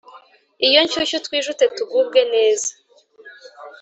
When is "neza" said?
2.33-2.71